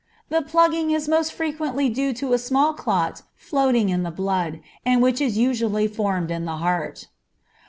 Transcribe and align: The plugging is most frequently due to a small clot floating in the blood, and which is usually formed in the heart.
The 0.29 0.41
plugging 0.41 0.89
is 0.89 1.07
most 1.07 1.31
frequently 1.31 1.87
due 1.87 2.11
to 2.13 2.33
a 2.33 2.39
small 2.39 2.73
clot 2.73 3.21
floating 3.35 3.89
in 3.89 4.01
the 4.01 4.09
blood, 4.09 4.59
and 4.83 4.99
which 4.99 5.21
is 5.21 5.37
usually 5.37 5.87
formed 5.87 6.31
in 6.31 6.45
the 6.45 6.57
heart. 6.57 7.07